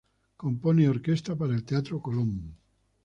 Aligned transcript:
Compone 0.35 0.81
y 0.81 0.87
orquesta 0.87 1.35
para 1.35 1.53
el 1.53 1.63
Teatro 1.63 2.01
Colón. 2.01 2.55